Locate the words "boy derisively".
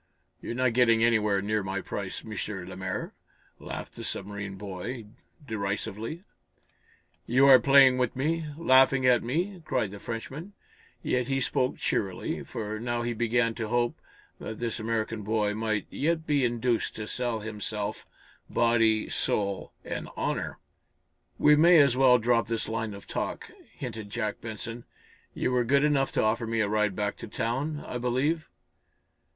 4.55-6.23